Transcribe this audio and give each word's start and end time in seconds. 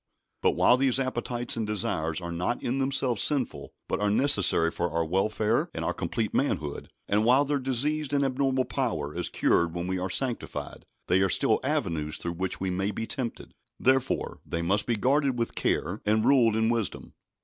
But 0.41 0.55
while 0.55 0.77
these 0.77 0.97
appetites 0.99 1.55
and 1.55 1.67
desires 1.67 2.19
are 2.21 2.31
not 2.31 2.63
in 2.63 2.79
themselves 2.79 3.21
sinful, 3.21 3.71
but 3.87 3.99
are 3.99 4.09
necessary 4.09 4.71
for 4.71 4.89
our 4.89 5.05
welfare 5.05 5.69
and 5.75 5.85
our 5.85 5.93
complete 5.93 6.33
manhood, 6.33 6.89
and 7.07 7.23
while 7.23 7.45
their 7.45 7.59
diseased 7.59 8.11
and 8.11 8.25
abnormal 8.25 8.65
power 8.65 9.15
is 9.15 9.29
cured 9.29 9.75
when 9.75 9.85
we 9.85 9.99
are 9.99 10.09
sanctified, 10.09 10.87
they 11.05 11.21
are 11.21 11.29
still 11.29 11.59
avenues 11.63 12.17
through 12.17 12.33
which 12.33 12.59
we 12.59 12.71
may 12.71 12.89
be 12.89 13.05
tempted. 13.05 13.53
Therefore, 13.79 14.39
they 14.43 14.63
must 14.63 14.87
be 14.87 14.95
guarded 14.97 15.37
with 15.37 15.53
care 15.53 16.01
and 16.03 16.25
ruled 16.25 16.55
in 16.55 16.69
wisdom. 16.69 17.13